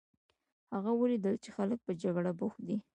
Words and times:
هغه 0.73 0.91
ولیدل 0.95 1.35
چې 1.43 1.49
خلک 1.57 1.79
په 1.85 1.91
جګړه 2.01 2.31
بوخت 2.39 2.61
دي. 2.67 2.77